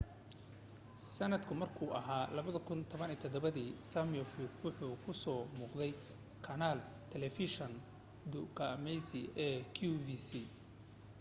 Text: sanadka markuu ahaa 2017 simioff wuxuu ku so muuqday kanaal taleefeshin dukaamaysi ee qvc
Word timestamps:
sanadka 1.13 1.51
markuu 1.61 1.89
ahaa 1.99 2.23
2017 2.37 3.65
simioff 3.91 4.31
wuxuu 4.63 4.91
ku 5.03 5.11
so 5.23 5.33
muuqday 5.57 5.91
kanaal 6.47 6.79
taleefeshin 7.11 7.73
dukaamaysi 8.33 9.21
ee 9.45 9.55
qvc 9.79 10.29